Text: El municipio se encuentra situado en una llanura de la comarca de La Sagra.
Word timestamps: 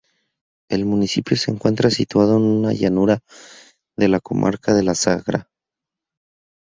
El 0.67 0.85
municipio 0.85 1.37
se 1.37 1.51
encuentra 1.51 1.91
situado 1.91 2.37
en 2.37 2.41
una 2.41 2.73
llanura 2.73 3.19
de 3.95 4.07
la 4.07 4.19
comarca 4.19 4.73
de 4.73 4.81
La 4.81 4.95
Sagra. 4.95 5.47